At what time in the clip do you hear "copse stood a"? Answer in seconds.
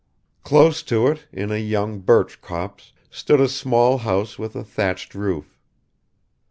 2.41-3.47